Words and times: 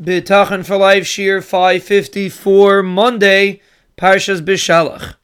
Bitachon 0.00 0.66
for 0.66 0.76
Life 0.76 1.04
Shiur 1.04 1.40
554 1.40 2.82
Monday, 2.82 3.60
Parshas 3.96 4.40
Bishalach. 4.40 5.14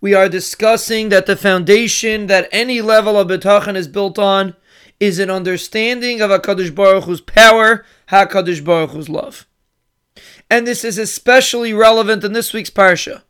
We 0.00 0.14
are 0.14 0.28
discussing 0.28 1.10
that 1.10 1.26
the 1.26 1.36
foundation 1.36 2.26
that 2.26 2.48
any 2.50 2.80
level 2.80 3.16
of 3.16 3.28
Bitachon 3.28 3.76
is 3.76 3.86
built 3.86 4.18
on 4.18 4.56
is 4.98 5.20
an 5.20 5.30
understanding 5.30 6.20
of 6.20 6.32
HaKadosh 6.32 6.74
Baruch 6.74 7.04
Hu's 7.04 7.20
power, 7.20 7.86
HaKadosh 8.08 8.64
Baruch 8.64 8.90
Hu's 8.90 9.08
love. 9.08 9.46
And 10.50 10.66
this 10.66 10.82
is 10.82 10.98
especially 10.98 11.72
relevant 11.72 12.24
in 12.24 12.32
this 12.32 12.52
week's 12.52 12.70
Parsha. 12.70 13.22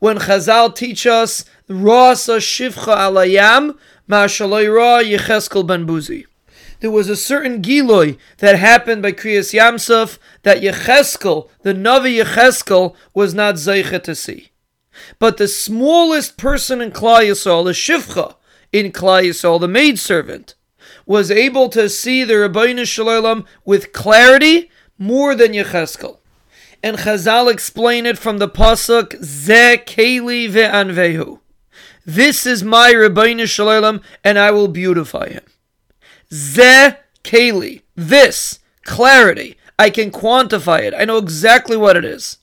When 0.00 0.18
Chazal 0.18 0.74
teach 0.74 1.06
us, 1.06 1.46
Rasa 1.66 2.38
Shivcha 2.38 2.94
Alayam, 2.94 3.78
Ma'ashaloi 4.06 4.74
Ra 4.74 4.98
Yecheskel 4.98 5.66
Ben 5.66 5.86
Buzi 5.86 6.26
there 6.82 6.90
was 6.90 7.08
a 7.08 7.14
certain 7.14 7.62
Giloy 7.62 8.18
that 8.38 8.58
happened 8.58 9.02
by 9.02 9.12
Kriyas 9.12 9.54
Yamsuf 9.54 10.18
that 10.42 10.62
Yecheskel, 10.62 11.48
the 11.62 11.72
Navi 11.72 12.20
Yecheskel, 12.20 12.96
was 13.14 13.32
not 13.32 13.54
Zeicha 13.54 14.02
to 14.02 14.16
see. 14.16 14.50
But 15.20 15.36
the 15.36 15.46
smallest 15.46 16.36
person 16.36 16.80
in 16.80 16.90
Klal 16.90 17.22
Yisrael, 17.22 17.64
the 17.64 17.70
Shivcha 17.70 18.34
in 18.72 18.90
Klal 18.90 19.22
Yisrael, 19.22 19.60
the 19.60 19.68
maidservant, 19.68 20.56
was 21.06 21.30
able 21.30 21.68
to 21.68 21.88
see 21.88 22.24
the 22.24 22.34
Ribbono 22.34 22.84
Shel 22.84 23.06
Olam 23.06 23.46
with 23.64 23.92
clarity 23.92 24.68
more 24.98 25.36
than 25.36 25.52
Yecheskel. 25.52 26.18
And 26.82 26.98
Chazal 26.98 27.48
explain 27.48 28.06
it 28.06 28.18
from 28.18 28.38
the 28.38 28.48
pasuk 28.48 29.22
Ze 29.22 29.76
Keli 29.86 30.50
ve'anvehu. 30.50 31.38
This 32.04 32.44
is 32.44 32.64
my 32.64 32.92
Ribbono 32.92 33.46
Shel 33.46 33.68
Olam, 33.68 34.02
and 34.24 34.36
I 34.36 34.50
will 34.50 34.66
beautify 34.66 35.28
him. 35.28 35.44
Ze 36.32 36.94
Keli. 37.22 37.82
This 37.94 38.60
clarity. 38.84 39.56
I 39.78 39.90
can 39.90 40.10
quantify 40.10 40.82
it. 40.82 40.94
I 40.96 41.04
know 41.04 41.18
exactly 41.18 41.76
what 41.76 41.96
it 41.96 42.04
is. 42.04 42.38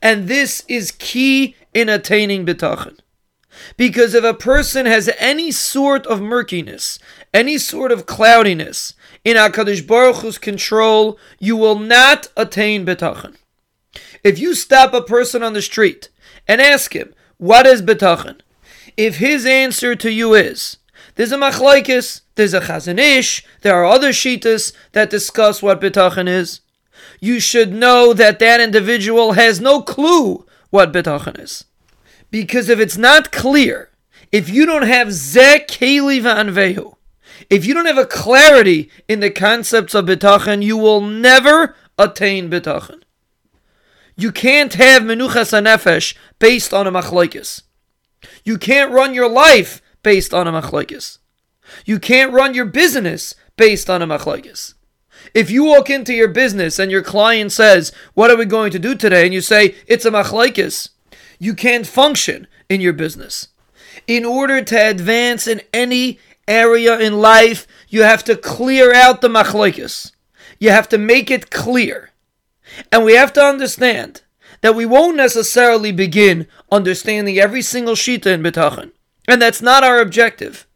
And 0.00 0.28
this 0.28 0.64
is 0.68 0.92
key 0.92 1.56
in 1.74 1.88
attaining 1.88 2.46
bitachon. 2.46 2.98
Because 3.76 4.14
if 4.14 4.24
a 4.24 4.34
person 4.34 4.86
has 4.86 5.10
any 5.18 5.50
sort 5.50 6.06
of 6.06 6.20
murkiness, 6.20 6.98
any 7.34 7.58
sort 7.58 7.90
of 7.90 8.06
cloudiness 8.06 8.94
in 9.24 9.36
HaKadosh 9.36 9.86
Baruch 9.86 10.16
Hu's 10.16 10.38
control, 10.38 11.18
you 11.38 11.56
will 11.56 11.78
not 11.78 12.28
attain 12.36 12.86
bitachon. 12.86 13.36
If 14.22 14.38
you 14.38 14.54
stop 14.54 14.94
a 14.94 15.02
person 15.02 15.42
on 15.42 15.54
the 15.54 15.62
street 15.62 16.08
and 16.46 16.60
ask 16.60 16.94
him, 16.94 17.14
what 17.36 17.66
is 17.66 17.82
bitachon? 17.82 18.40
If 18.96 19.16
his 19.16 19.44
answer 19.44 19.94
to 19.96 20.10
you 20.10 20.34
is, 20.34 20.78
there's 21.18 21.32
a 21.32 21.36
machlokes, 21.36 22.20
there's 22.36 22.54
a 22.54 22.60
Chazon 22.60 23.00
Ish, 23.00 23.44
there 23.62 23.74
are 23.74 23.84
other 23.84 24.10
shitas 24.10 24.72
that 24.92 25.10
discuss 25.10 25.60
what 25.60 25.80
bitachon 25.80 26.28
is. 26.28 26.60
You 27.18 27.40
should 27.40 27.72
know 27.72 28.12
that 28.12 28.38
that 28.38 28.60
individual 28.60 29.32
has 29.32 29.60
no 29.60 29.82
clue 29.82 30.46
what 30.70 30.92
bitachon 30.92 31.40
is. 31.40 31.64
Because 32.30 32.68
if 32.68 32.78
it's 32.78 32.96
not 32.96 33.32
clear, 33.32 33.90
if 34.30 34.48
you 34.48 34.64
don't 34.64 34.86
have 34.86 35.12
ze 35.12 35.58
keli 35.66 36.94
if 37.50 37.66
you 37.66 37.74
don't 37.74 37.86
have 37.86 37.98
a 37.98 38.06
clarity 38.06 38.88
in 39.08 39.18
the 39.18 39.30
concepts 39.30 39.94
of 39.96 40.04
bitachon, 40.04 40.62
you 40.62 40.76
will 40.76 41.00
never 41.00 41.74
attain 41.98 42.48
bitachon. 42.48 43.02
You 44.16 44.30
can't 44.30 44.74
have 44.74 45.02
menuchas 45.02 45.52
anefesh 45.52 46.14
based 46.38 46.72
on 46.72 46.86
a 46.86 46.92
machlokes. 46.92 47.62
You 48.44 48.56
can't 48.56 48.92
run 48.92 49.14
your 49.14 49.28
life 49.28 49.82
based 50.08 50.32
on 50.32 50.48
a 50.48 50.52
machlokes. 50.58 51.18
You 51.84 51.98
can't 51.98 52.32
run 52.32 52.54
your 52.54 52.64
business 52.64 53.34
based 53.58 53.90
on 53.90 54.00
a 54.00 54.06
machlokes. 54.06 54.72
If 55.34 55.50
you 55.50 55.64
walk 55.64 55.90
into 55.90 56.14
your 56.14 56.28
business 56.28 56.78
and 56.78 56.90
your 56.90 57.02
client 57.02 57.52
says, 57.52 57.92
"What 58.14 58.30
are 58.30 58.38
we 58.38 58.46
going 58.46 58.70
to 58.70 58.78
do 58.78 58.94
today?" 58.94 59.24
and 59.26 59.34
you 59.34 59.42
say, 59.42 59.74
"It's 59.86 60.06
a 60.06 60.10
machlokes," 60.10 60.88
you 61.38 61.52
can't 61.52 61.86
function 61.86 62.46
in 62.70 62.80
your 62.80 62.94
business. 62.94 63.48
In 64.06 64.24
order 64.24 64.62
to 64.62 64.88
advance 64.94 65.46
in 65.46 65.60
any 65.74 66.18
area 66.46 66.98
in 66.98 67.20
life, 67.20 67.66
you 67.90 68.02
have 68.02 68.24
to 68.24 68.34
clear 68.54 68.94
out 68.94 69.20
the 69.20 69.34
machlokes. 69.38 70.12
You 70.58 70.70
have 70.70 70.88
to 70.88 70.96
make 70.96 71.30
it 71.30 71.50
clear. 71.50 72.12
And 72.90 73.04
we 73.04 73.12
have 73.12 73.34
to 73.34 73.42
understand 73.44 74.22
that 74.62 74.74
we 74.74 74.86
won't 74.86 75.18
necessarily 75.18 75.92
begin 75.92 76.46
understanding 76.72 77.36
every 77.38 77.60
single 77.60 77.94
shita 77.94 78.30
in 78.36 78.42
bitachon. 78.42 78.92
And 79.28 79.40
that's 79.40 79.62
not 79.62 79.84
our 79.84 80.00
objective. 80.00 80.66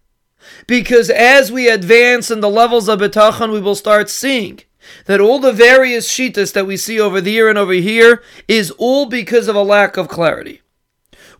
Because 0.66 1.10
as 1.10 1.50
we 1.50 1.68
advance 1.68 2.30
in 2.30 2.40
the 2.40 2.50
levels 2.50 2.88
of 2.88 3.00
bitachon, 3.00 3.50
we 3.50 3.60
will 3.60 3.74
start 3.74 4.10
seeing 4.10 4.60
that 5.06 5.20
all 5.20 5.38
the 5.38 5.52
various 5.52 6.08
shitas 6.08 6.52
that 6.52 6.66
we 6.66 6.76
see 6.76 7.00
over 7.00 7.20
there 7.20 7.48
and 7.48 7.56
over 7.56 7.72
here 7.72 8.22
is 8.46 8.70
all 8.72 9.06
because 9.06 9.48
of 9.48 9.56
a 9.56 9.62
lack 9.62 9.96
of 9.96 10.08
clarity. 10.08 10.60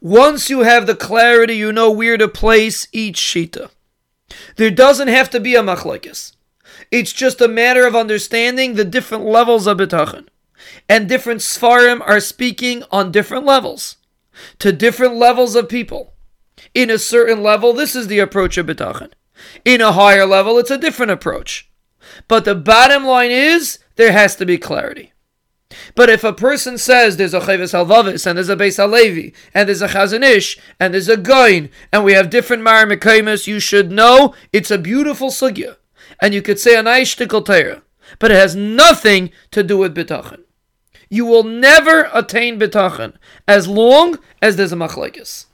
Once 0.01 0.49
you 0.49 0.61
have 0.61 0.87
the 0.87 0.97
clarity, 0.97 1.55
you 1.55 1.73
know 1.73 1.91
where 1.91 2.17
to 2.17 2.27
place 2.27 2.89
each 2.93 3.19
shita. 3.19 3.71
There 4.57 4.71
doesn't 4.71 5.09
have 5.09 5.29
to 5.31 5.41
be 5.41 5.55
a 5.55 5.63
machlokes. 5.63 6.35
It's 6.91 7.13
just 7.13 7.41
a 7.41 7.49
matter 7.49 7.87
of 7.87 7.95
understanding 7.95 8.75
the 8.75 8.85
different 8.85 9.25
levels 9.25 9.67
of 9.67 9.79
bitachon. 9.79 10.29
And 10.89 11.09
different 11.09 11.41
svarim 11.41 12.01
are 12.01 12.21
speaking 12.21 12.85
on 12.91 13.13
different 13.13 13.45
levels, 13.45 13.97
to 14.61 14.73
different 14.73 15.17
levels 15.17 15.55
of 15.55 15.69
people. 15.69 16.15
In 16.75 16.91
a 16.91 16.99
certain 16.99 17.43
level, 17.43 17.73
this 17.73 17.95
is 17.95 18.07
the 18.07 18.19
approach 18.19 18.57
of 18.57 18.67
bitachon. 18.67 19.13
In 19.65 19.81
a 19.81 19.93
higher 19.93 20.27
level, 20.27 20.59
it's 20.59 20.71
a 20.71 20.79
different 20.79 21.13
approach. 21.13 21.71
But 22.29 22.45
the 22.45 22.55
bottom 22.55 23.05
line 23.05 23.31
is 23.31 23.79
there 23.97 24.13
has 24.13 24.37
to 24.37 24.47
be 24.47 24.59
clarity. 24.59 25.13
But 25.95 26.11
if 26.11 26.25
a 26.25 26.33
person 26.33 26.79
says 26.79 27.17
there's 27.17 27.35
a 27.35 27.41
Chovos 27.41 27.73
HaLevavos 27.73 28.27
and 28.27 28.37
there's 28.37 28.49
a 28.49 28.57
Beis 28.57 28.77
Halevi 28.77 29.35
and 29.55 29.69
there's 29.69 29.83
a 29.83 29.89
Chazon 29.89 30.23
Ish 30.23 30.59
and 30.79 30.93
there's 30.93 31.09
a 31.09 31.17
Gaon 31.17 31.71
and 31.93 32.05
we 32.05 32.13
have 32.13 32.31
different 32.31 32.63
mareh 32.63 32.91
mekomos, 32.91 33.47
you 33.47 33.59
should 33.59 33.91
know 33.91 34.35
it's 34.53 34.71
a 34.71 34.79
beautiful 34.79 35.29
sugya. 35.29 35.77
And 36.21 36.35
you 36.35 36.43
could 36.43 36.59
say 36.59 36.77
an 36.77 36.85
Aishtikal 36.85 37.45
Torah, 37.45 37.83
but 38.19 38.31
it 38.31 38.35
has 38.35 38.55
nothing 38.55 39.31
to 39.51 39.63
do 39.63 39.79
with 39.79 39.97
bitachon. 39.97 40.43
You 41.09 41.25
will 41.27 41.45
never 41.45 42.11
attain 42.13 42.59
bitachon 42.59 43.15
as 43.49 43.67
long 43.67 44.19
as 44.41 44.57
there's 44.57 44.73
a 44.73 44.77
machlokes. 44.77 45.47